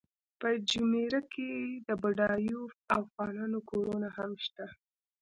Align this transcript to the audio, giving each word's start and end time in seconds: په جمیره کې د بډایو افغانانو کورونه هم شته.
په 0.39 0.49
جمیره 0.69 1.21
کې 1.33 1.51
د 1.87 1.89
بډایو 2.01 2.61
افغانانو 2.99 3.59
کورونه 3.69 4.09
هم 4.17 4.31
شته. 4.45 4.65